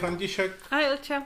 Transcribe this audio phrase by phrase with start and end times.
[0.00, 0.52] František.
[0.70, 1.22] A Ilča.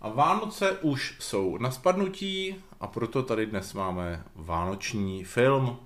[0.00, 5.78] A Vánoce už jsou na spadnutí a proto tady dnes máme vánoční film.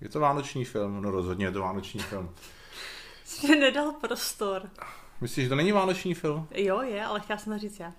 [0.00, 1.02] Je to vánoční film?
[1.02, 2.30] No rozhodně je to vánoční film.
[3.24, 4.70] Jsi mi nedal prostor.
[5.20, 6.48] Myslíš, že to není vánoční film?
[6.54, 7.92] Jo, je, ale chtěla jsem to říct já.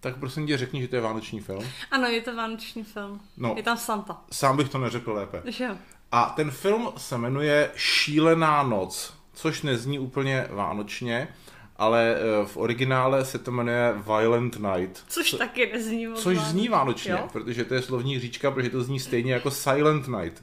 [0.00, 1.64] Tak prosím tě, řekni, že to je vánoční film.
[1.90, 3.20] Ano, je to vánoční film.
[3.36, 3.54] No.
[3.56, 4.20] Je tam Santa.
[4.32, 5.42] Sám bych to neřekl lépe.
[5.46, 5.68] Že?
[6.12, 11.28] A ten film se jmenuje Šílená noc, což nezní úplně vánočně,
[11.80, 15.04] ale eh, v originále se to jmenuje Violent Night.
[15.08, 17.28] Což taky nezní moc Což zní vánočně, Jo?
[17.32, 20.42] protože to je slovní hříčka, protože to zní stejně jako Silent Night.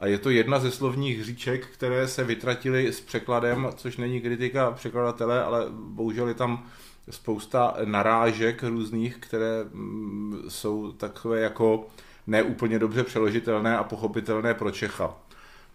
[0.00, 4.70] A je to jedna ze slovních hříček, které se vytratily s překladem, což není kritika
[4.70, 6.66] překladatele, ale bohužel je tam
[7.10, 11.86] spousta narážek různých, které mm, jsou takové jako
[12.26, 15.16] neúplně dobře přeložitelné a pochopitelné pro Čecha.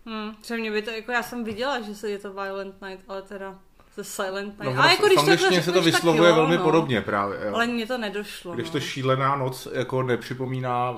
[0.06, 3.04] Hmm, že mě by to, jako já jsem viděla, že se je to Violent Night,
[3.08, 3.60] ale teda
[3.96, 4.78] ze Silent No, Night.
[4.78, 6.64] v, ale jako když to se to řekneš, tak vyslovuje jo, velmi no.
[6.64, 7.40] podobně právě.
[7.46, 7.56] Jo.
[7.56, 8.54] Ale mně to nedošlo.
[8.54, 8.72] Když no.
[8.72, 10.90] to šílená noc jako nepřipomíná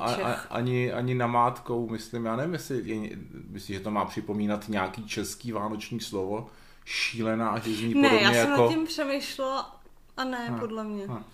[0.00, 3.16] a, a, ani, ani namátkou, myslím, já nevím, jestli, je-
[3.50, 6.46] myslím, že to má připomínat nějaký český vánoční slovo,
[6.84, 8.62] šílená, že zní Ne, podobně já jsem jako...
[8.62, 9.76] nad tím přemýšlela
[10.16, 11.04] a ne, Hm, podle mě.
[11.08, 11.24] hm.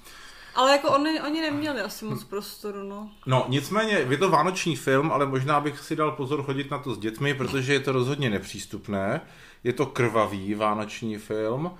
[0.54, 3.10] Ale jako oni, oni neměli asi moc prostoru, no.
[3.26, 6.94] No, nicméně, je to vánoční film, ale možná bych si dal pozor chodit na to
[6.94, 9.20] s dětmi, protože je to rozhodně nepřístupné.
[9.64, 11.70] Je to krvavý vánoční film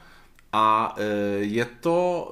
[0.53, 1.05] a e,
[1.39, 2.31] je to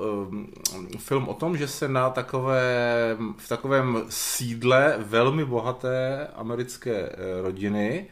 [0.94, 7.42] e, film o tom, že se na takovém, v takovém sídle velmi bohaté americké e,
[7.42, 8.06] rodiny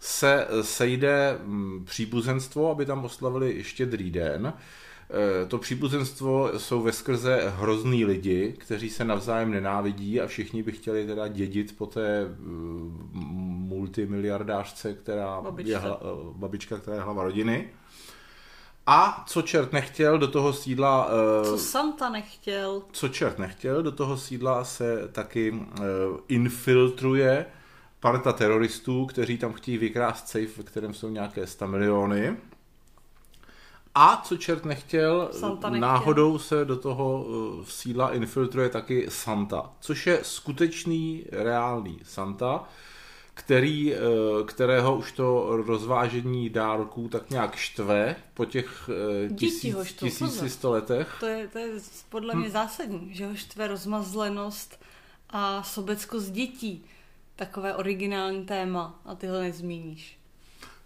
[0.00, 1.38] se sejde
[1.84, 4.52] příbuzenstvo, aby tam oslavili štědrý den.
[5.10, 10.72] E, To příbuzenstvo jsou ve skrze hrozný lidi, kteří se navzájem nenávidí a všichni by
[10.72, 13.08] chtěli teda dědit po té mm,
[13.68, 15.72] multimiliardářce, která Babičce.
[15.72, 17.68] je hla, e, babička, která je hlava rodiny.
[18.88, 21.10] A co čert nechtěl, do toho sídla
[21.44, 22.82] Co Santa nechtěl.
[22.92, 25.60] co čert nechtěl, do toho sídla se taky
[26.28, 27.46] infiltruje
[28.00, 32.36] parta teroristů, kteří tam chtějí vykrást safe, ve kterém jsou nějaké 100 miliony.
[33.98, 35.88] A co čert nechtěl, Santa nechtěl.
[35.88, 42.64] náhodou se do toho uh, sídla infiltruje taky Santa, což je skutečný, reálný Santa,
[43.34, 43.98] který, eh,
[44.46, 48.90] kterého už to rozvážení dárků tak nějak štve po těch
[49.26, 51.16] eh, tisíc, tisíci sto letech.
[51.20, 51.68] To je, to je
[52.08, 52.38] podle Hm.
[52.38, 54.80] mě zásadní, že ho štve rozmazlenost
[55.30, 56.84] a sobeckost dětí.
[57.36, 60.15] Takové originální téma a ty ho nezmíníš.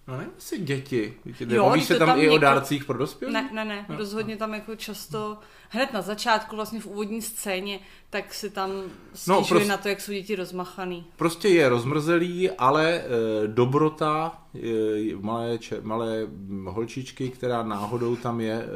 [0.08, 1.14] No nevím, jestli děti.
[1.24, 3.32] Víte, Jo, když se tam, tam i o něko- dárcích pro dospělé?
[3.32, 3.94] Ne, ne, ne, Jo.
[3.98, 5.38] rozhodně tam jako často,
[5.68, 7.80] hned na začátku, vlastně v úvodní scéně,
[8.10, 8.70] tak si tam
[9.14, 11.06] stěžuje No, prostě- na to, jak jsou děti rozmachaný.
[11.16, 13.02] Prostě je rozmrzelý, ale e,
[13.46, 18.66] dobrota e, malé, če, malé mm, holčičky, která náhodou tam je e,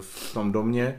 [0.00, 0.98] v tom domě,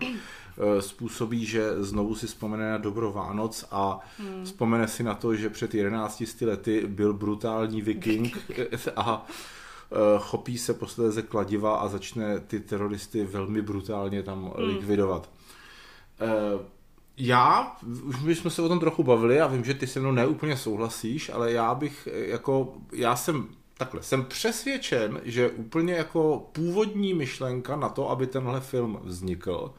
[0.79, 4.45] způsobí, že znovu si vzpomene na dobro Vánoc a hmm.
[4.45, 8.37] vzpomene si na to, že před 11 lety byl brutální viking
[8.95, 9.25] a
[10.19, 14.67] chopí se posléze kladiva a začne ty teroristy velmi brutálně tam Hmm.
[14.67, 15.29] likvidovat.
[16.21, 16.31] E,
[17.17, 20.11] já, už my jsme se o tom trochu bavili a vím, že ty se mnou
[20.11, 23.47] neúplně souhlasíš, ale já bych eh, jako, já jsem
[23.77, 29.73] takhle, jsem přesvědčen, že úplně jako původní myšlenka na to, aby tenhle film vznikl,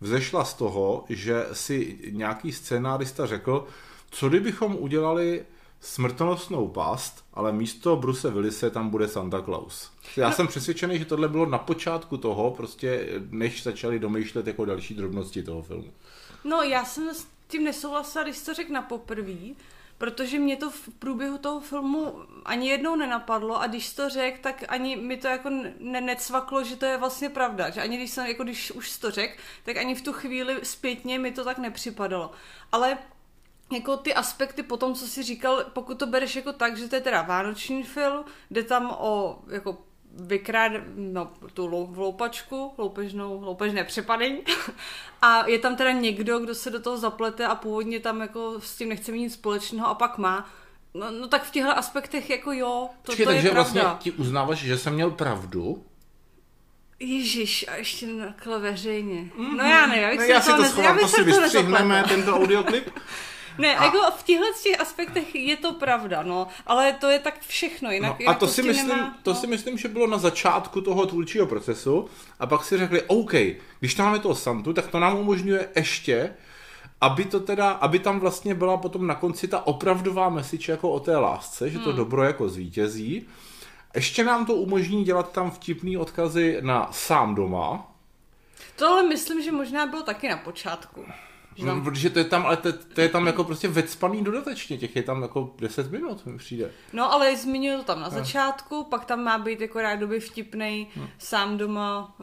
[0.00, 3.66] vzešla z toho, že si nějaký scénárista řekl,
[4.10, 5.44] co kdybychom udělali
[5.80, 9.90] smrtonosnou past, ale místo Bruce Willise tam bude Santa Claus.
[10.16, 14.94] Já jsem přesvědčený, že tohle bylo na počátku toho, prostě než začali domýšlet jako další
[14.94, 15.92] drobnosti toho filmu.
[16.44, 19.56] No, já jsem s tím nesouhlasila, když to řekl na poprví,
[19.98, 22.14] protože mě to v průběhu toho filmu
[22.44, 26.76] ani jednou nenapadlo a když to řekl, tak ani mi to jako ne- necvaklo, že
[26.76, 27.70] to je vlastně pravda.
[27.70, 29.34] Že ani když jsem, jako když už to řekl,
[29.64, 32.30] tak ani v tu chvíli zpětně mi to tak nepřipadalo.
[32.72, 32.98] Ale
[33.72, 36.94] jako ty aspekty po tom, co jsi říkal, pokud to bereš jako tak, že to
[36.94, 39.78] je teda vánoční film, jde tam o jako
[40.14, 44.38] vykrád, no, tu lou, loupačku, loupežnou, loupežné přepadení
[45.22, 48.76] a je tam teda někdo, kdo se do toho zaplete a původně tam jako s
[48.76, 50.50] tím nechce mít nic společného a pak má.
[50.94, 53.82] No, no tak v těchto aspektech jako jo, to, Počkej, to je takže pravda.
[53.82, 55.84] vlastně ti uznáváš, že jsem měl pravdu?
[57.00, 59.30] Ježíš, a ještě takhle veřejně.
[59.56, 61.08] No já nevím, já bych Ne, já do si toho to nez- já bych to
[61.08, 62.90] si vystřihneme, tento audioklip.
[63.60, 63.84] Ne, A- a...
[63.84, 68.10] jako v těchto těch aspektech je to pravda, no, ale to je tak všechno, jinak,
[68.10, 69.36] No, a jinak to, si s tím myslím, nemá, to no.
[69.36, 72.08] si myslím, že bylo na začátku toho tvůrčího procesu
[72.38, 73.32] a pak si řekli, OK,
[73.80, 76.34] když tam máme toho Santu, tak to nám umožňuje ještě,
[77.00, 81.00] aby to teda, aby tam vlastně byla potom na konci ta opravdová message jako o
[81.00, 81.96] té lásce, že to Hmm.
[81.96, 83.26] dobro jako zvítězí.
[83.94, 87.86] Ještě nám to umožní dělat tam vtipný odkazy na sám doma.
[88.76, 91.04] To ale myslím, že možná bylo taky na počátku.
[91.60, 94.78] Že No, protože to je tam, ale to, to je tam jako prostě vecpaný dodatečně,
[94.78, 96.70] těch je tam jako 10 minut, mi přijde.
[96.92, 100.86] No ale zmiňuji to tam na začátku, pak tam má být jako rádoby vtipnej
[101.18, 102.16] sám doma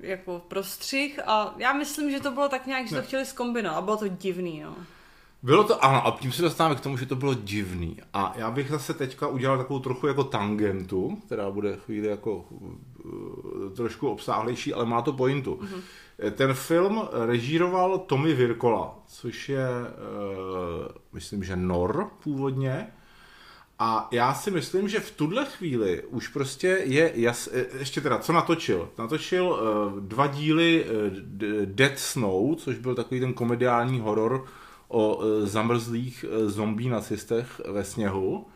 [0.00, 3.80] jako prostřih a já myslím, že to bylo tak nějak, že to chtěli zkombinovat a
[3.80, 4.76] bylo to divný, no.
[5.42, 7.96] Bylo to, ano, a tím se dostáváme k tomu, že to bylo divný.
[8.12, 12.72] A já bych zase teďka udělal takovou trochu jako tangentu, která bude chvíli jako uh,
[13.76, 15.54] trošku obsáhlejší, ale má to pointu.
[15.54, 15.80] Mm-hmm.
[16.30, 22.86] Ten film režíroval Tommy Virkola, což je, uh, myslím, že Nor původně.
[23.78, 27.48] A já si myslím, že v tuhle chvíli už prostě je jas...
[27.78, 28.88] Ještě teda, co natočil?
[28.98, 29.60] Natočil
[30.00, 30.86] dva díly
[31.64, 34.44] Dead Snow, což byl takový ten komediální horor
[34.88, 38.46] o zamrzlých zombí nacistech ve sněhu.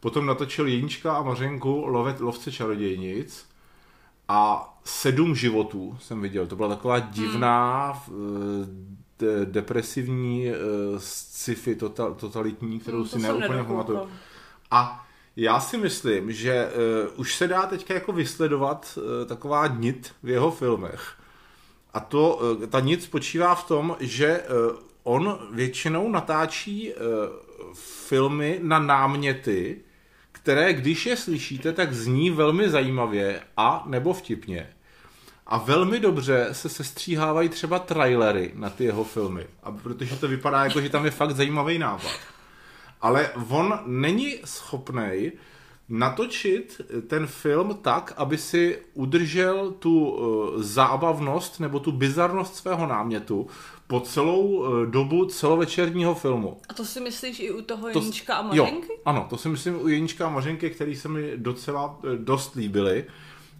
[0.00, 3.46] Potom natočil Jenička a Mařenku Lovet, Lovce čarodějnic.
[4.28, 6.46] A Sedm životů jsem viděl.
[6.46, 8.98] To byla taková divná, hmm.
[9.18, 10.54] de- depresivní uh,
[10.98, 14.08] sci-fi total, totalitní, kterou Hmm, si neúplně pamatuju.
[14.70, 20.12] A já si myslím, že uh, už se dá teďka jako vysledovat uh, taková nit
[20.22, 21.12] v jeho filmech.
[21.94, 24.40] A to, uh, ta nit spočívá v tom, že
[24.70, 27.00] uh, on většinou natáčí uh,
[28.08, 29.80] filmy na náměty,
[30.42, 34.66] které, když je slyšíte, tak zní velmi zajímavě a nebo vtipně.
[35.46, 39.46] A velmi dobře se sestříhávají třeba trailery na ty jeho filmy.
[39.62, 42.12] A protože to vypadá jako, že tam je fakt zajímavý nápad.
[43.00, 45.32] Ale on není schopný
[45.88, 53.46] natočit ten film tak, aby si udržel tu uh, zábavnost nebo tu bizarnost svého námětu
[53.86, 56.60] po celou uh, dobu celovečerního filmu.
[56.68, 58.92] A to si myslíš i u toho To- Jenička a Jo, Mařenky?
[59.04, 63.04] ano, to si myslím u Jenička a Mařenky, který se mi docela eh, dost líbily.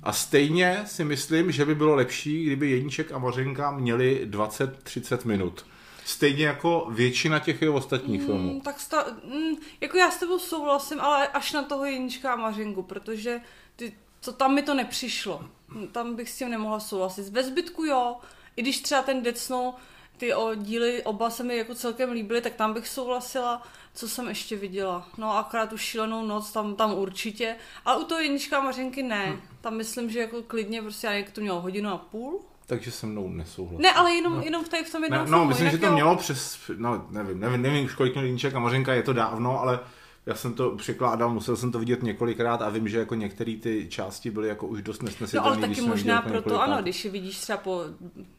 [0.03, 5.67] A stejně si myslím, že by bylo lepší, kdyby Jeníček a Mařenka měli 20-30 minut.
[6.09, 8.53] Stejně jako většina těch jeho ostatních filmů.
[8.53, 12.37] Mm, tak sta- mm, jako já s tebou souhlasím, ale až na toho Jenička a
[12.37, 13.41] Mařenku, protože
[13.77, 13.93] ty,
[14.25, 15.45] to, tam mi to nepřišlo.
[15.93, 17.29] Tam bych s tím nemohla souhlasit.
[17.29, 18.17] Ve zbytku jo,
[18.57, 19.75] i když třeba ten Dead Snow,
[20.17, 23.63] ty o díly oba se mi jako celkem líbily, tak tam bych souhlasila.
[23.95, 25.09] Co jsem ještě viděla?
[25.19, 27.57] No akorát tu šílenou noc, tam, tam určitě.
[27.85, 29.27] Ale u toho Jenička a Mařenky ne.
[29.27, 29.41] Hm.
[29.61, 32.41] Tam myslím, že jako klidně prostě já to mělo hodinu a půl.
[32.69, 33.83] Takže se mnou nesouhlasí.
[33.83, 35.87] Ne, ale jenom, jenom v, tady v tom jednom Ne, no, filmu, myslím, že to
[35.87, 35.93] jo.
[35.93, 39.61] mělo přes, no, nevím, nevím, nevím už kolik měl Jeníček a Mařenka, je to dávno,
[39.61, 39.81] ale
[40.29, 43.87] já jsem to překládal, musel jsem to vidět několikrát a vím, že jako některé ty
[43.91, 45.49] části byly jako už dost No nesnesitelné.
[45.49, 46.65] ale když taky možná proto několikrát.
[46.65, 47.83] ano, když je vidíš třeba po,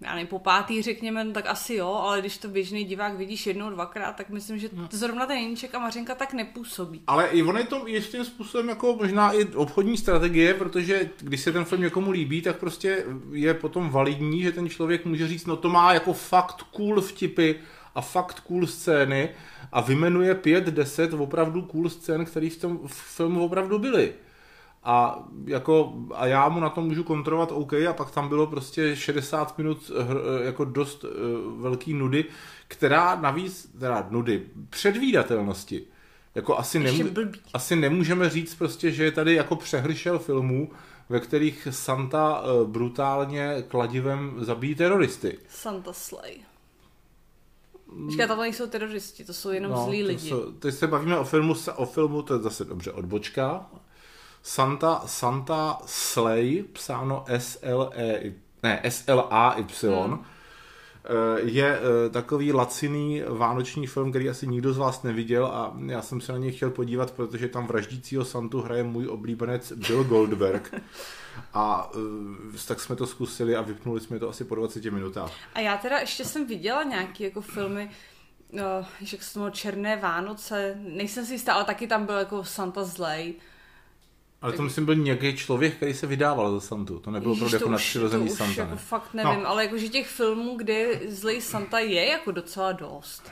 [0.01, 3.47] já nevím, po pátý řekněme, no tak asi jo, ale když to běžný divák vidíš
[3.47, 7.01] jednou, dvakrát, tak myslím, že zrovna ten Jeníček a Mařenka tak nepůsobí.
[7.07, 11.51] Ale i on je to jistým způsobem jako možná i obchodní strategie, protože když se
[11.51, 15.56] ten film někomu líbí, tak prostě je potom validní, že ten člověk může říct, no
[15.56, 17.53] to má jako fakt cool vtipy
[17.95, 19.30] a fakt cool scény
[19.71, 24.13] a vymenuje pět, deset opravdu cool scén, které v tom filmu opravdu byly.
[24.83, 28.95] A, jako, a já mu na to můžu kontrolovat OK a pak tam bylo prostě
[28.95, 31.09] 60 minut hr, jako dost uh,
[31.61, 32.26] velký nudy,
[32.68, 35.83] která navíc, teda nudy, předvídatelnosti.
[36.35, 40.71] Jako asi, nemů- asi nemůžeme říct prostě, že je tady jako přehršel filmů,
[41.09, 45.38] ve kterých Santa uh, brutálně kladivem zabíjí teroristy.
[45.49, 46.48] Santa Slay.
[48.06, 50.30] Počkej, tam nejsou teroristi, to jsou jenom zlí to lidi.
[50.30, 53.66] jsou- teď se bavíme o filmu, o filmu, to je zase dobře odbočka.
[54.44, 59.64] Santa, Santa Slay, psáno S-L-E, ne, S-L-A-Y,
[60.06, 60.24] Hmm.
[61.06, 66.02] eh, je eh, takový laciný vánoční film, který asi nikdo z vás neviděl a já
[66.02, 70.74] jsem se na něj chtěl podívat, protože tam vraždícího Santu hraje můj oblíbenec Bill Goldberg.
[71.54, 71.92] A
[72.56, 75.31] eh, tak jsme to zkusili a vypnuli jsme to asi po 20 minutách.
[75.54, 77.92] A já teda ještě jsem viděla nějaký jako filmy,
[78.52, 78.64] no,
[79.02, 83.36] že jak se Černé Vánoce, nejsem si jistá, ale taky tam byl jako Santa zlej.
[84.42, 87.00] Ale to myslím byl nějaký člověk, který se vydával za Santu.
[87.00, 88.62] To nebylo opravdu jako už, nadpřirozený už Santa.
[88.62, 88.78] jako ne?
[88.78, 89.50] fakt nevím, No.
[89.50, 93.31] ale jakože těch filmů, kde zlej Santa je jako docela dost.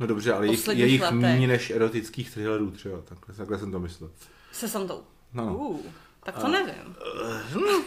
[0.00, 3.78] No dobře, ale jich, je jich méně než erotických thrillerů třeba, takhle, takhle jsem to
[3.78, 4.10] myslel.
[4.52, 5.02] Se Santou.
[5.32, 5.54] No, no.
[5.56, 5.80] Uh,
[6.24, 6.96] tak to nevím.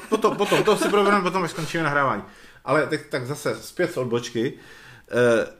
[0.09, 2.23] Potom, potom, to si probereme potom, až skončíme nahrávání.
[2.65, 4.53] Ale tak, tak zase zpět z odbočky.
[5.11, 5.57] Eh,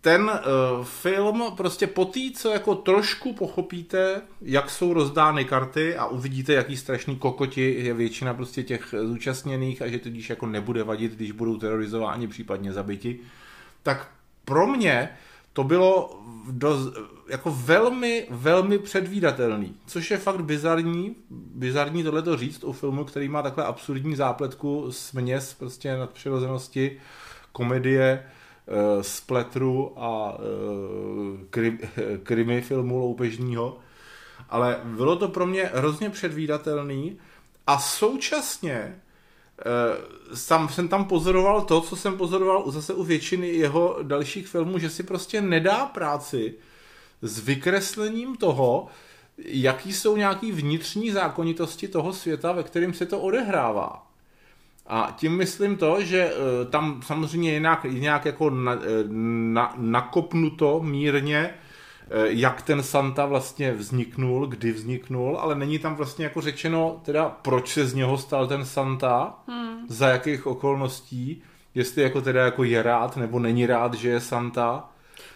[0.00, 6.06] Ten uh, film prostě po té, co jako trošku pochopíte, jak jsou rozdány karty a
[6.06, 11.12] uvidíte, jaký strašný kokoti je většina prostě těch zúčastněných a že tudíž jako nebude vadit,
[11.12, 13.18] když budou terorizováni, případně zabiti,
[13.82, 14.08] tak
[14.44, 15.08] pro mě
[15.56, 16.20] to bylo
[16.50, 16.94] dost,
[17.28, 23.42] jako velmi, velmi předvídatelný, což je fakt bizarní, bizarní tohleto říct o filmu, který má
[23.42, 26.98] takhle absurdní zápletku, směs prostě nadpřirozenosti,
[27.52, 28.24] komedie,
[28.66, 30.44] uh, spletru a uh,
[31.50, 31.78] krim,
[32.22, 33.78] krimi filmu loupežního.
[34.48, 37.18] Ale bylo to pro mě hrozně předvídatelný
[37.66, 39.00] a současně
[40.34, 44.90] sam jsem tam pozoroval to, co jsem pozoroval zase u většiny jeho dalších filmů, že
[44.90, 46.54] si prostě nedá práci
[47.22, 48.86] s vykreslením toho,
[49.38, 54.06] jaký jsou nějaký vnitřní zákonitosti toho světa, ve kterém se to odehrává.
[54.86, 58.78] A tím myslím to, že eh, tam samozřejmě je nějak, nějak jako na, eh,
[59.52, 61.65] na, nakopnuto mírně, eh,
[62.26, 67.72] jak ten Santa vlastně vzniknul, kdy vzniknul, ale není tam vlastně jako řečeno teda, proč
[67.72, 69.86] se z něho stal ten Santa, hmm.
[69.88, 71.42] za jakých okolností,
[71.74, 74.88] jestli jako teda jako je rád nebo není rád, že je Santa.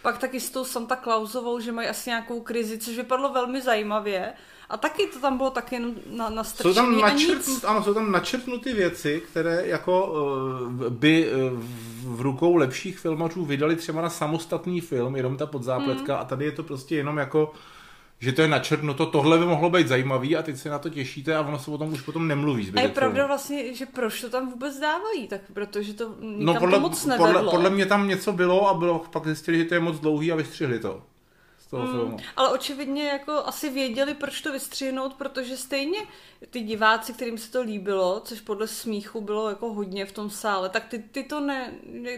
[0.03, 4.33] Pak taky s tou Santa Clausovou, že mají asi nějakou krizi, což vypadlo velmi zajímavě.
[4.71, 8.73] A taky to tam bylo taky na, na jsou tam, načrtnut, ano, jsou tam načrtnuty
[8.73, 11.59] věci, které jako uh, by uh,
[12.17, 16.23] v rukou lepších filmařů vydali třeba na samostatný film, jenom ta podzápletka hmm.
[16.23, 17.53] a tady je to prostě jenom jako
[18.23, 21.37] že to je načrtnuto, tohle by mohlo být zajímavý a teď se na to těšíte
[21.37, 22.73] a ono se o tom už potom nemluví.
[22.77, 26.75] A je pravda vlastně, že proč to tam vůbec dávají, tak protože to no, podle,
[26.75, 27.27] to moc nevedlo.
[27.27, 30.33] Podle, podle mě tam něco bylo a bylo, pak zjistili, že to je moc dlouhý
[30.33, 31.03] a vystřihli to.
[31.71, 32.17] Toho mm, filmu.
[32.37, 35.99] Ale očividně jako asi věděli, proč to vystřihnout, protože stejně
[36.51, 40.69] ty diváci, kterým se to líbilo, což podle smíchu bylo jako hodně v tom sále,
[40.69, 41.73] tak ty, ty, to, ne,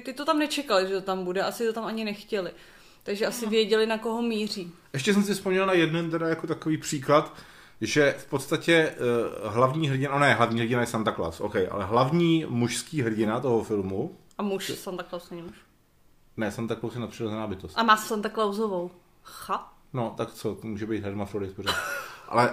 [0.04, 2.50] ty to tam nečekali, že to tam bude, asi to tam ani nechtěli.
[3.02, 4.72] Takže asi věděli, na koho míří.
[4.92, 7.34] Ještě jsem si vzpomněl na jeden teda jako takový příklad,
[7.80, 8.94] že v podstatě
[9.44, 13.40] uh, hlavní hrdina, no ne, hlavní hrdina je Santa Claus, ok, ale hlavní mužský hrdina
[13.40, 14.16] toho filmu.
[14.38, 15.56] A muž, Santa Claus není muž.
[16.36, 17.78] Ne, Santa Claus je nadpřirozená bytost.
[17.78, 18.90] A má Santa Clausovou.
[19.22, 19.74] Ha?
[19.92, 21.74] No, tak co, to může být hermafrodit pořád.
[22.28, 22.50] Ale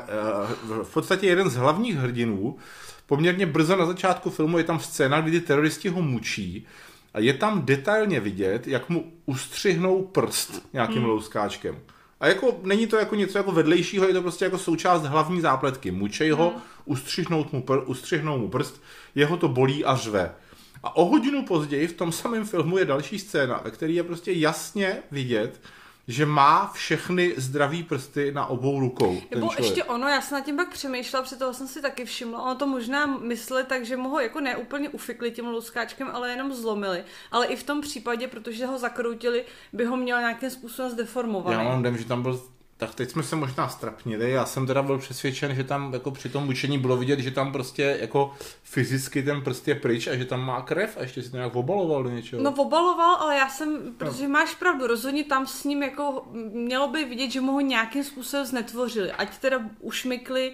[0.70, 2.58] uh, v podstatě jeden z hlavních hrdinů,
[3.06, 6.68] poměrně brzo na začátku filmu je tam scéna, kdy ty teroristi ho mučí
[7.14, 11.06] a je tam detailně vidět, jak mu ustřihnou prst nějakým hmm.
[11.06, 11.80] louskáčkem.
[12.20, 15.92] A jako není to jako něco jako vedlejšího, je to prostě jako součást hlavní zápletky.
[15.92, 16.62] Mučej ho, hmm.
[16.86, 18.82] ustřihnout mu, pr, ustřihnou mu prst,
[19.16, 20.36] jeho to bolí a řve.
[20.84, 24.32] A o hodinu později v tom samém filmu je další scéna, ve který je prostě
[24.32, 25.62] jasně vidět,
[26.10, 29.22] že má všechny zdraví prsty na obou rukou.
[29.32, 32.42] Nebo ještě ono, já jsem nad tím pak přemýšlela, při toho jsem si taky všimla,
[32.42, 36.54] ono to možná mysleli tak, že mu ho jako neúplně ufikli tím louskáčkem, ale jenom
[36.54, 37.04] zlomili.
[37.32, 41.58] Ale i v tom případě, protože ho zakroutili, by ho měl nějakým způsobem zdeformovaný.
[41.58, 42.42] Já mám dem, že tam byl
[42.80, 44.32] tak teď jsme se možná strapnili.
[44.32, 47.52] Já jsem teda byl přesvědčen, že tam jako při tom mučení bylo vidět, že tam
[47.52, 48.34] prostě jako
[48.64, 51.56] fyzicky ten prst je pryč a že tam má krev a ještě si to nějak
[51.56, 52.44] obaloval do něčeho.
[52.44, 54.30] No obaloval, ale já jsem, protože no.
[54.30, 58.46] máš pravdu, rozhodně tam s ním jako mělo by vidět, že mu ho nějakým způsobem
[58.46, 59.12] znetvořili.
[59.12, 60.54] Ať teda ušmykli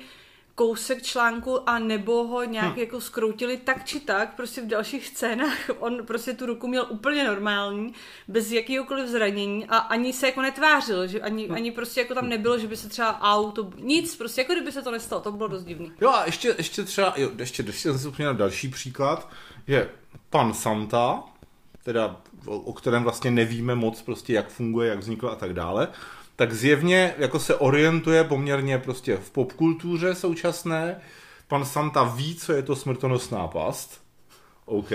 [0.55, 2.79] kousek článku a nebo ho nějak hmm.
[2.79, 7.24] jako skroutili tak či tak, prostě v dalších scénách on prostě tu ruku měl úplně
[7.24, 7.93] normální,
[8.27, 11.55] bez jakýhokoliv zranění a ani se jako netvářil, že ani, hmm.
[11.55, 14.81] ani prostě jako tam nebylo, že by se třeba auto, nic, prostě jako kdyby se
[14.81, 15.91] to nestalo, to bylo dost divný.
[16.01, 19.29] Jo a ještě, ještě třeba, jo, ještě, ještě jsem si další příklad,
[19.67, 19.89] že
[20.29, 21.24] pan Santa,
[21.83, 25.88] teda o, o kterém vlastně nevíme moc prostě, jak funguje, jak vznikl a tak dále,
[26.35, 31.01] tak zjevně jako se orientuje poměrně prostě v popkultuře současné.
[31.47, 34.01] Pan Santa ví, co je to smrtonosná past.
[34.65, 34.91] OK.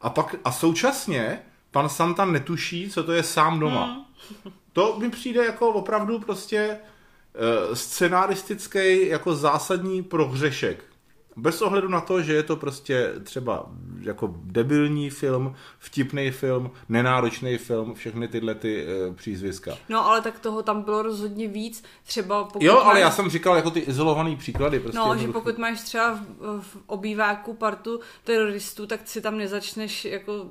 [0.00, 1.38] A pak a současně
[1.70, 3.84] pan Santa netuší, co to je sám doma.
[3.84, 4.52] Hmm.
[4.72, 6.78] To mi přijde jako opravdu prostě
[7.68, 10.84] uh, scenaristický jako zásadní prohřešek.
[11.36, 13.66] Bez ohledu na to, že je to prostě třeba
[14.00, 19.74] jako debilní film, vtipný film, nenáročný film, všechny tyhle ty e, přízviska.
[19.88, 23.00] No ale tak toho tam bylo rozhodně víc, třeba pokud Jo, ale máš...
[23.00, 24.80] já jsem říkal jako ty izolovaný příklady.
[24.80, 30.04] Prostě no, že pokud máš třeba v, v obýváku partu teroristů, tak si tam nezačneš
[30.04, 30.46] jako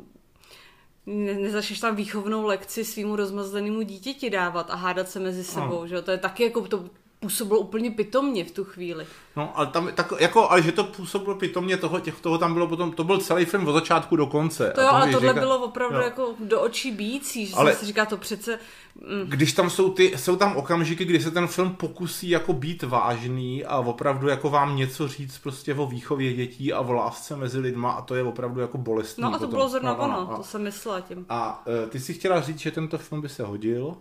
[1.05, 5.87] ne, nezačneš tam výchovnou lekci svýmu rozmazlenému dítěti dávat a hádat se mezi sebou, no.
[5.87, 6.89] že to je taky jako to
[7.21, 9.05] působilo úplně pitomně v tu chvíli.
[9.35, 12.67] No, ale tam, tak, jako, ale že to působilo pitomně, toho, těch, toho tam bylo
[12.67, 14.71] potom, to byl celý film od začátku do konce.
[14.75, 16.03] To jo, ale tohle říká, bylo opravdu jo.
[16.03, 18.59] jako do očí bíjící, že ale, si říká to přece...
[18.95, 19.25] Mm.
[19.29, 23.65] Když tam jsou ty, jsou tam okamžiky, kdy se ten film pokusí jako být vážný
[23.65, 27.91] a opravdu jako vám něco říct prostě o výchově dětí a o lásce mezi lidma
[27.91, 29.21] a to je opravdu jako bolestný.
[29.21, 29.49] No a to potom.
[29.49, 31.25] bylo zrovna no, ono, a, to jsem myslela tím.
[31.29, 33.97] A uh, ty si chtěla říct, že tento film by se hodil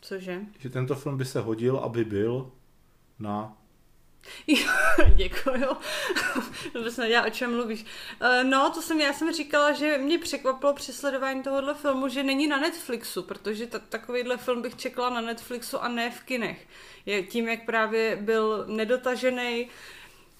[0.00, 0.40] Cože?
[0.58, 2.52] Že tento film by se hodil, aby byl
[3.18, 3.58] na
[5.14, 5.76] Děkuju.
[6.74, 7.84] Vůbec nedělá, o čem mluvíš.
[8.20, 12.22] Eh, no, to jsem, já jsem říkala, že mě překvapilo při sledování tohohle filmu, že
[12.22, 16.66] není na Netflixu, protože ta, takovýhle film bych čekala na Netflixu a ne v kinech.
[17.06, 19.68] Je tím, jak právě byl nedotažený,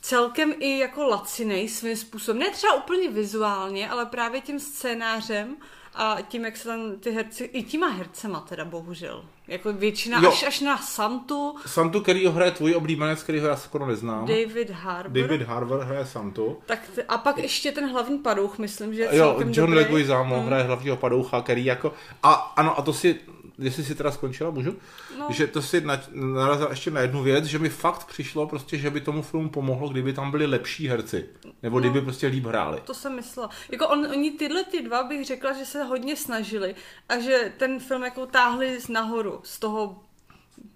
[0.00, 2.38] celkem i jako lacinej svým způsobem.
[2.38, 5.56] Ne třeba úplně vizuálně, ale právě tím scénářem
[5.98, 9.24] a tím, jak se tam ty herci, i těma hercema teda bohužel.
[9.48, 10.28] Jako většina jo.
[10.28, 11.54] až, až na Santu.
[11.66, 14.26] Santu, který ho hraje tvůj oblíbenec, který ho já skoro neznám.
[14.26, 15.22] David Harbour.
[15.22, 16.58] David Harbour hraje Santu.
[16.66, 20.46] Tak t- a pak ještě ten hlavní padouch, myslím, že je Jo, John Leguizamo mm.
[20.46, 21.92] hraje hlavního padoucha, který jako...
[22.22, 23.20] A ano, a to si
[23.58, 24.76] jestli si teda skončila, můžu?
[25.18, 25.26] No.
[25.30, 29.00] Že to si narazil ještě na jednu věc, že mi fakt přišlo prostě, že by
[29.00, 31.28] tomu filmu pomohlo, kdyby tam byli lepší herci.
[31.62, 32.80] Nebo no, kdyby prostě líp hráli.
[32.84, 33.50] To jsem myslela.
[33.72, 36.74] Jako on, oni tyhle ty dva bych řekla, že se hodně snažili
[37.08, 40.02] a že ten film jako táhli nahoru, z toho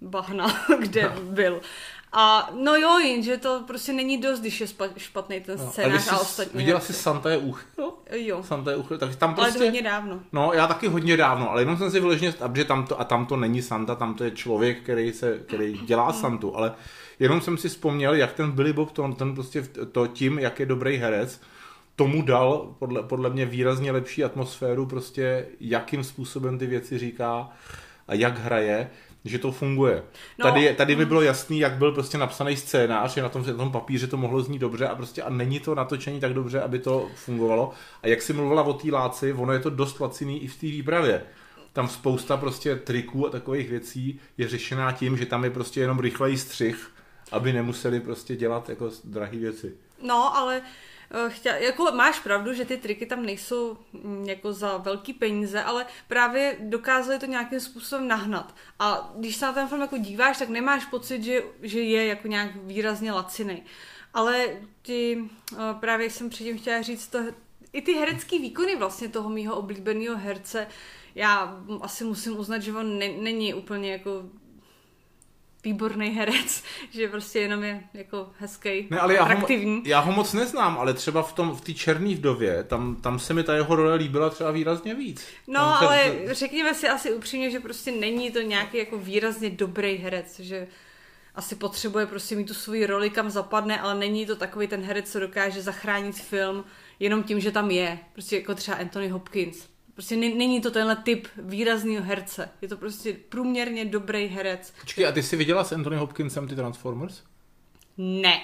[0.01, 1.21] bahna, kde no.
[1.21, 1.61] byl.
[2.15, 4.67] A no jo, jenže to prostě není dost, když je
[4.97, 6.57] špatný ten no, scénář a, a ostatní.
[6.57, 7.93] Viděla jsi Santa je úchyl?
[8.11, 8.43] Jo.
[8.43, 9.57] Santa je úchyl, takže tam prostě...
[9.57, 10.19] Ale hodně dávno.
[10.31, 13.25] No, já taky hodně dávno, ale jenom jsem si vyloženě, že tam to, a tam
[13.25, 16.13] to není Santa, tam to je člověk, který, se, který dělá mm.
[16.13, 16.73] Santu, ale
[17.19, 20.65] jenom jsem si vzpomněl, jak ten Billy Bob Thornton ten prostě to tím, jak je
[20.65, 21.41] dobrý herec,
[21.95, 27.49] tomu dal podle, podle mě výrazně lepší atmosféru, prostě jakým způsobem ty věci říká
[28.07, 28.89] a jak hraje
[29.25, 30.03] že to funguje.
[30.39, 31.05] No, tady, tady mm.
[31.05, 34.41] bylo jasný, jak byl prostě napsaný scénář, že na tom, na tom papíře to mohlo
[34.41, 37.71] znít dobře a prostě a není to natočení tak dobře, aby to fungovalo.
[38.01, 40.65] A jak si mluvila o té láci, ono je to dost laciný i v té
[40.65, 41.23] výpravě.
[41.73, 45.99] Tam spousta prostě triků a takových věcí je řešená tím, že tam je prostě jenom
[45.99, 46.91] rychlej střih,
[47.31, 49.73] aby nemuseli prostě dělat jako drahé věci.
[50.01, 50.65] No, ale uh,
[51.27, 55.85] chtěla, jako máš pravdu, že ty triky tam nejsou mm, jako za velký peníze, ale
[56.07, 58.55] právě dokázali to nějakým způsobem nahnat.
[58.79, 62.27] A když se na ten film jako díváš, tak nemáš pocit, že, že je jako
[62.27, 63.63] nějak výrazně laciný.
[64.13, 64.47] Ale
[64.81, 67.19] ty, eh, právě jsem předtím chtěla říct, to,
[67.73, 70.67] i ty herecké výkony vlastně toho mýho oblíbeného herce,
[71.15, 74.23] já asi musím uznat, že on ne, není úplně jako
[75.63, 79.75] výborný herec, že prostě jenom je jako hezký, ne, ale atraktivní.
[79.75, 82.95] Já ho, já ho moc neznám, ale třeba v tom v té černé vdově, tam,
[82.95, 85.27] tam se mi ta jeho role líbila třeba výrazně víc.
[85.47, 86.33] No, tam ale se...
[86.33, 90.67] řekněme si asi upřímně, že prostě není to nějaký jako výrazně dobrý herec, že
[91.35, 95.11] asi potřebuje prostě mít tu svoji roli, kam zapadne, ale není to takový ten herec,
[95.11, 96.65] co dokáže zachránit film
[96.99, 97.99] jenom tím, že tam je.
[98.13, 99.72] Prostě jako třeba Anthony Hopkins.
[99.93, 102.49] Prostě není to tenhle typ výrazného herce.
[102.61, 104.73] Je to prostě průměrně dobrý herec.
[104.81, 107.21] Počkej, a ty jsi viděla s Anthony Hopkinsem ty Transformers?
[107.97, 108.41] Ne.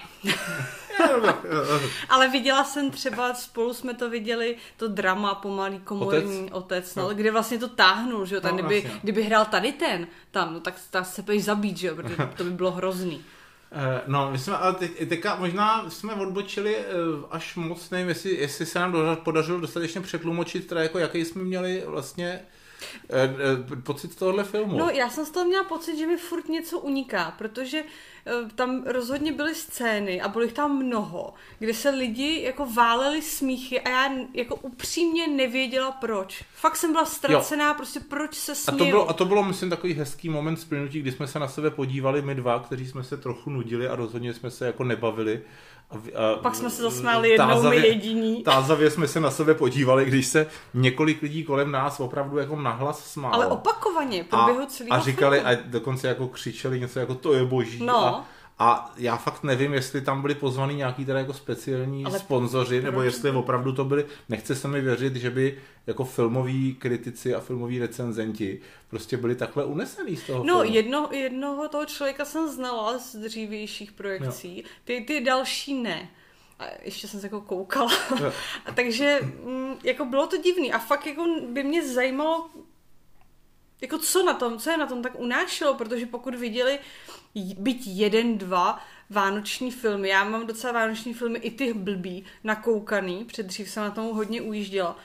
[2.10, 7.04] Ale viděla jsem třeba, spolu jsme to viděli, to drama pomalý komorní otec, otec no,
[7.04, 7.16] no.
[7.16, 10.60] kde vlastně to táhnul, že jo, tak no, kdyby, kdyby hrál tady ten tam, no,
[10.60, 13.24] tak, tak se pojď zabít, že jo, protože to by bylo hrozný.
[13.72, 16.84] Eh, no, my jsme, ale teď, teďka možná jsme odbočili eh,
[17.32, 21.84] až moc, nevím, jestli, jestli se nám podařilo dostatečně přetlumočit, teda jako jaký jsme měli
[21.86, 22.42] vlastně
[23.84, 24.78] pocit tohohle filmu.
[24.78, 27.84] No, já jsem z toho měla pocit, že mi furt něco uniká, protože
[28.26, 33.22] Eh, tam rozhodně byly scény a bylo jich tam mnoho, kde se lidi jako váleli
[33.22, 36.44] smíchy a já jako upřímně nevěděla proč.
[36.54, 37.74] Fakt jsem byla ztracená, jo.
[37.74, 38.84] prostě proč se smějou.
[38.84, 41.48] A to, bylo, a to bylo, myslím, takový hezký moment splnutí, kdy jsme se na
[41.48, 45.42] sebe podívali my dva, kteří jsme se trochu nudili a rozhodně jsme se jako nebavili.
[45.92, 48.44] A, a, Pak jsme se zasmáli jednou tázavě, my jediní.
[48.44, 53.06] Tázavě jsme se na sebe podívali, když se několik lidí kolem nás opravdu jako nahlas
[53.12, 53.34] smálo.
[53.36, 55.54] Ale opakovaně, průběhu celého A říkali, filmu.
[55.54, 57.86] a dokonce jako křičeli něco jako to je boží.
[57.86, 58.06] No.
[58.06, 58.26] A,
[58.60, 63.02] a já fakt nevím, jestli tam byli pozvaní nějaký teda jako speciální Ale sponzoři, nebo
[63.02, 67.80] jestli opravdu to byli, nechce se mi věřit, že by jako filmoví kritici a filmoví
[67.80, 73.16] recenzenti prostě byli takhle unesený z toho No, jedno, jednoho toho člověka jsem znala z
[73.16, 76.10] dřívějších projekcí, ty, ty další ne.
[76.60, 77.92] A ještě jsem se jako koukala.
[78.66, 80.74] a takže mm, jako bylo to divný.
[80.74, 82.50] A fakt jako by mě zajímalo,
[83.82, 86.80] jako co na tom, co je na tom tak unášelo, protože pokud viděli
[87.58, 93.66] byť jeden, dva vánoční filmy, já mám docela vánoční filmy i ty blbý, nakoukaný, předtím
[93.66, 94.98] jsem na tomu hodně ujížděla,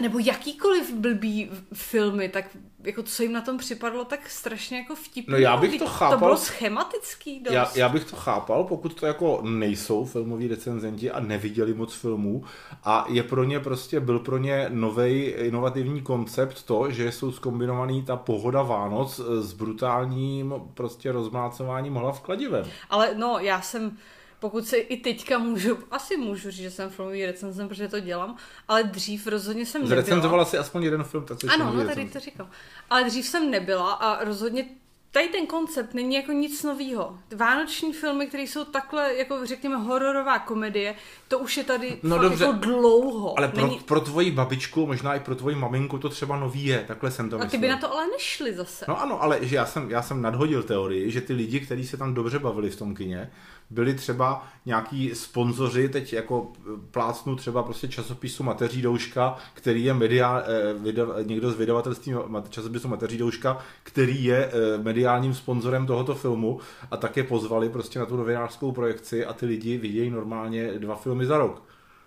[0.00, 2.44] nebo jakýkoliv blbý filmy, tak
[2.84, 5.32] jako co jim na tom připadlo tak strašně jako vtipný.
[5.32, 6.18] No já bych to chápal.
[6.18, 7.54] To bylo schematický dost.
[7.54, 12.44] Já, já bych to chápal, pokud to jako nejsou filmoví recenzenti a neviděli moc filmů
[12.84, 18.02] a je pro ně prostě, byl pro ně nový inovativní koncept to, že jsou zkombinovaný
[18.02, 22.66] ta pohoda Vánoc s brutálním prostě rozmlácováním hlav kladivem.
[22.90, 23.96] Ale no, já jsem
[24.42, 28.36] pokud se i teďka můžu, asi můžu říct, že jsem filmový recenzent, protože to dělám,
[28.68, 30.02] ale dřív rozhodně jsem nebyla.
[30.02, 32.50] Zrecenzovala si aspoň jeden film, tak Ano, no tady to říkám.
[32.90, 34.64] Ale dřív jsem nebyla a rozhodně
[35.12, 37.18] tady ten koncept není jako nic novýho.
[37.36, 40.94] Vánoční filmy, které jsou takhle, jako řekněme, hororová komedie,
[41.28, 43.38] to už je tady No fakt dobře, jako dlouho.
[43.38, 43.78] Ale pro, není...
[43.78, 47.36] pro tvoji babičku, možná i pro tvoji maminku to třeba nový je, takhle jsem to
[47.36, 47.60] A ty myslel.
[47.60, 48.84] by na to ale nešli zase.
[48.88, 51.96] No ano, ale že já jsem, já jsem nadhodil teorii, že ty lidi, kteří se
[51.96, 53.30] tam dobře bavili v tom kině,
[53.70, 56.52] byli třeba nějaký sponzoři, teď jako
[56.90, 62.14] plácnu třeba prostě časopisu Mateří douška, který je media, eh, vyda, někdo z vydavatelství
[62.48, 66.60] časopisu Mateří douška, který je eh, mediálním sponzorem tohoto filmu
[66.90, 70.94] a tak je pozvali prostě na tu novinářskou projekci a ty lidi vidějí normálně dva
[70.94, 71.62] filmy za rok.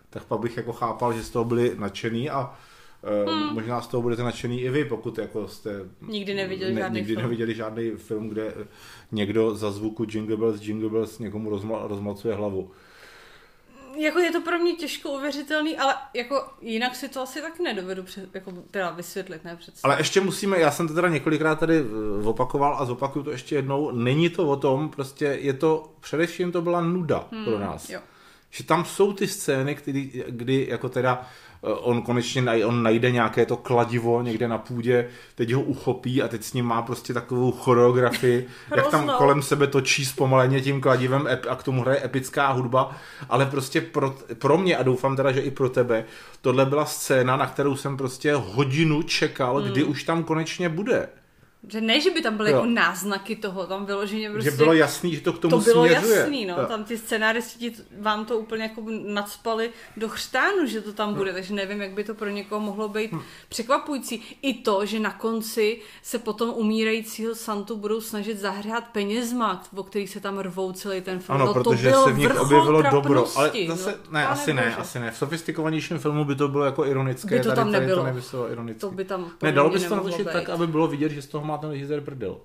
[0.09, 2.53] Tak pak bych jako chápal, že z toho byli nadšený a
[3.25, 3.53] hmm.
[3.53, 7.23] možná z toho budete nadšený i vy, pokud jako jste Nikdy neviděli žádný nikdy film.
[7.23, 8.53] neviděli žádný film, kde
[9.11, 12.71] někdo za zvuku Jingle Bells, Jingle Bells někomu rozma, rozmlacuje hlavu.
[13.97, 18.03] Jako je to pro mě těžko uvěřitelný, ale jako jinak si to asi taky nedovedu
[18.03, 19.93] před, jako teda vysvětlit, ne představit.
[19.93, 23.55] Ale ještě musíme, já jsem to teda několikrát tady eh, opakoval a zopakuju to ještě
[23.55, 27.89] jednou, není to o tom, prostě je to, především to byla nuda hmm, pro nás.
[27.89, 27.99] jo.
[28.49, 33.45] Že tam jsou ty scény, kdy, kdy jako teda eh, on konečně on najde nějaké
[33.45, 37.51] to kladivo někde na půdě, teď ho uchopí a teď s ním má prostě takovou
[37.51, 42.91] choreografii, jak tam kolem sebe točí zpomaleně tím kladivem a k tomu hraje epická hudba,
[43.29, 46.05] ale prostě pro, pro mě a doufám teda, že i pro tebe,
[46.41, 51.09] tohle byla scéna, na kterou jsem prostě hodinu čekal, kdy už tam konečně bude.
[51.67, 52.55] Že ne, že by tam byly Jo.
[52.57, 54.51] jako náznaky toho, tam vyloženě prostě...
[54.51, 56.19] že bylo jasný, že to k tomu to bylo směřuje.
[56.19, 56.55] jasný, no.
[56.59, 56.65] Jo.
[56.67, 61.33] Tam ty scénáristi ti- vám to úplně jako nadspali do chřtánu, že to tam bude,
[61.33, 63.21] takže nevím, jak by to pro někoho mohlo být Hm.
[63.49, 64.21] překvapující.
[64.41, 70.07] I to, že na konci se potom umírajícího Santu budou snažit zahrát penězma, o který
[70.07, 71.35] se tam rvou celý ten film.
[71.35, 73.25] Ano, no, protože to se v nich objevilo dobro.
[73.35, 74.75] Ale zase, no, ne, asi ne, bože.
[74.75, 75.11] asi ne.
[75.11, 77.35] V sofistikovanějším filmu by to bylo jako ironické.
[77.35, 78.01] By to tady, tam tady nebylo.
[78.01, 78.79] to nemyslelo ironicky.
[78.79, 81.27] To by tam ne, dalo by se to natočit tak, aby bylo vidět, že z
[81.27, 82.37] toho má ten režisér prdel.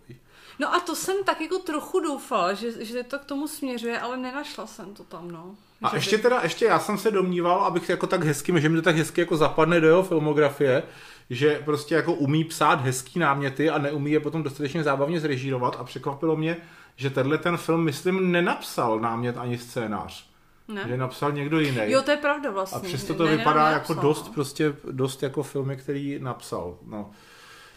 [0.59, 4.17] No a to jsem tak jako trochu doufala, že, že to k tomu směřuje, ale
[4.17, 5.55] nenašla jsem to tam, no.
[5.83, 6.23] A Že ještě by...
[6.23, 9.21] teda, ještě já jsem se domníval, abych jako tak hezky, že mi to tak hezky
[9.21, 10.83] jako zapadne do jeho filmografie,
[11.31, 15.85] že prostě jako umí psát hezký náměty a neumí je potom dostatečně zábavně zrežírovat a
[15.85, 16.57] překvapilo mě,
[16.97, 20.31] že tenhle ten film, myslím, nenapsal námět ani scénář.
[20.69, 20.85] Ne?
[20.89, 21.81] Že napsal někdo jiný.
[21.85, 22.79] Jo, to je pravda vlastně.
[22.79, 24.33] A přesto to Ne, ne, vypadá ne, jako nenapsal, dost, no.
[24.33, 26.79] prostě dost jako filmy, který napsal.
[26.87, 27.11] No.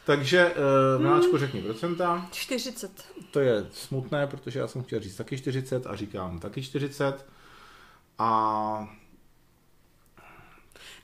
[0.05, 0.55] Takže, uh,
[0.97, 1.03] Hmm.
[1.07, 2.27] Miláčku, řekni procenta.
[2.31, 3.05] 40.
[3.31, 7.25] To je smutné, protože já jsem chtěl říct taky 40 a říkám taky 40.
[8.17, 8.87] A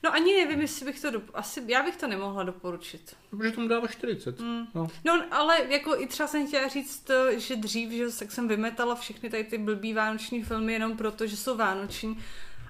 [0.02, 1.22] No ani nevím, jestli bych to, do...
[1.34, 3.16] asi já bych to nemohla doporučit.
[3.30, 4.40] protože tomu dává 40.
[4.40, 4.66] Hmm.
[4.74, 4.88] No.
[5.04, 9.30] No, ale jako i třeba jsem chtěla říct, že dřív, že tak jsem vymetala všechny
[9.30, 12.18] tady ty blbý vánoční filmy jenom proto, že jsou vánoční.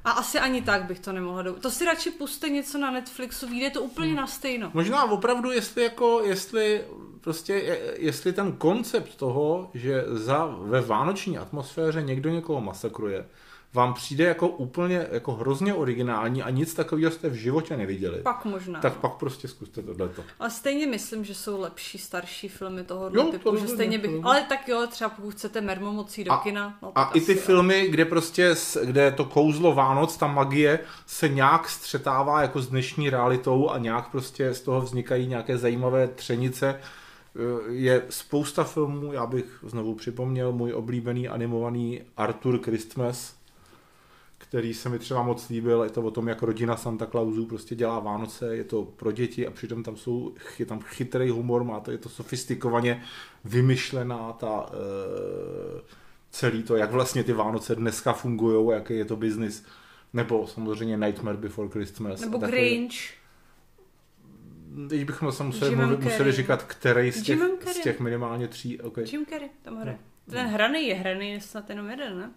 [0.04, 1.52] A asi ani tak bych to nemohla do...
[1.52, 4.70] To si radši puste něco na Netflixu, vyjde to úplně na stejno.
[4.74, 6.84] Možná opravdu, jestli jako, jestli
[7.20, 13.26] prostě, je- jestli ten koncept toho, že za, ve vánoční atmosféře někdo někoho masakruje,
[13.74, 18.44] vám přijde jako úplně jako hrozně originální a nic takového jste v životě neviděli, Pak
[18.44, 18.80] možná.
[18.80, 20.22] tak pak prostě zkuste tohleto.
[20.38, 23.98] Ale stejně myslím, že jsou lepší starší filmy toho Jo, to typu, že rozhodně, stejně
[23.98, 24.20] to bych...
[24.24, 27.32] Ale tak jo, třeba pokud chcete mermomocí do A- kina, no A i ty asi
[27.32, 27.38] jo.
[27.46, 28.54] filmy, kde prostě,
[28.84, 34.10] kde to kouzlo Vánoc, ta magie se nějak střetává jako s dnešní realitou a nějak
[34.10, 36.80] prostě z toho vznikají nějaké zajímavé třenice.
[37.36, 43.39] Eh, Je spousta filmů, já bych znovu připomněl můj oblíbený animovaný Arthur Christmas,
[44.50, 47.74] který se mi třeba moc líbil, je to o tom, jak rodina Santa Clausů prostě
[47.74, 51.80] dělá Vánoce, je to pro děti a přitom tam jsou, je tam chytrý humor, má
[51.80, 53.02] to, je to sofistikovaně
[53.44, 55.82] vymyšlená ta e,
[56.30, 59.64] celý to, jak vlastně ty Vánoce dneska fungují, jaký je to biznis.
[60.12, 62.20] Nebo samozřejmě Nightmare Before Christmas.
[62.20, 62.94] Nebo takový- Grinch.
[64.88, 67.38] Teď bychom se museli, mluvit, museli říkat, který z těch,
[67.72, 68.80] z těch minimálně tří.
[68.80, 69.04] Okay.
[69.12, 69.98] Jim Carrey tam hraje.
[70.26, 70.34] No.
[70.34, 72.30] Ten hraný je hraný, je snad jenom jeden, ne?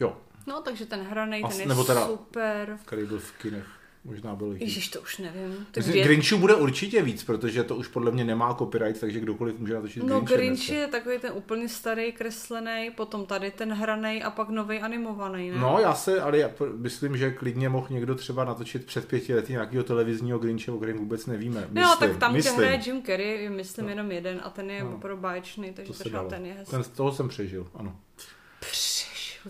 [0.00, 2.78] Jo, No, takže ten hraný, ten As- je nebo teda- super.
[2.84, 3.66] který byl v kinech.
[4.04, 4.68] Možná byl jich víc.
[4.68, 5.54] Ježíš, to už nevím.
[5.54, 6.04] Tak Myslím, dvě...
[6.04, 10.02] Grinchů bude určitě víc, protože to už podle mě nemá copyright, takže kdokoliv může natočit
[10.04, 10.74] No Grinch dneska.
[10.74, 15.58] je takový ten úplně starý, kreslený, potom tady ten hraný a pak nový animovaný, ne?
[15.58, 19.52] No, já se, ale já myslím, že klidně mohl někdo třeba natočit před pěti lety
[19.52, 21.60] nějakého televizního Grinche, o kterém vůbec nevíme.
[21.60, 22.56] Myslím, no, tak tam, myslím.
[22.56, 24.94] kde hraje Jim Carrey, myslím jenom jeden a ten je No.
[24.96, 26.70] opravdu báječný, takže To ten je hezký.
[26.70, 27.96] Ten, z toho jsem přežil, ano.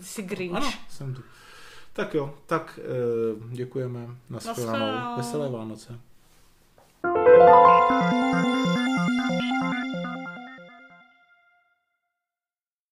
[0.01, 0.55] Jsi Grinch.
[0.55, 1.21] Ano, jsem tu.
[1.93, 4.07] Tak jo, tak e, děkujeme.
[4.29, 4.71] Naschledanou.
[4.71, 5.17] Naschledanou.
[5.17, 5.99] Veselé Vánoce.